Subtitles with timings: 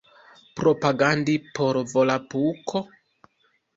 [0.59, 2.87] Propagandi por Volapuko?